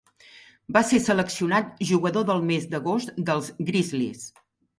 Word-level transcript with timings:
Va 0.77 0.81
ser 0.91 0.99
seleccionat 1.07 1.83
Jugador 1.89 2.25
del 2.31 2.41
mes 2.49 2.67
d'agost 2.73 3.15
dels 3.29 3.53
Grizzlies. 3.71 4.27